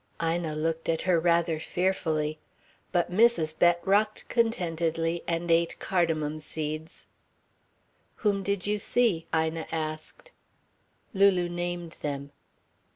Ina 0.19 0.55
looked 0.55 0.89
at 0.89 1.03
her 1.03 1.19
rather 1.19 1.59
fearfully. 1.59 2.39
But 2.91 3.11
Mrs. 3.11 3.59
Bett 3.59 3.79
rocked 3.85 4.27
contentedly 4.29 5.23
and 5.27 5.51
ate 5.51 5.77
cardamom 5.77 6.39
seeds. 6.39 7.05
"Whom 8.15 8.41
did 8.41 8.65
you 8.65 8.79
see?" 8.79 9.27
Ina 9.31 9.67
asked. 9.71 10.31
Lulu 11.13 11.47
named 11.49 11.99
them. 12.01 12.31